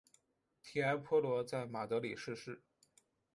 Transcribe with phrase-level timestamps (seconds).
[0.63, 2.63] 提埃坡罗在马德里逝世。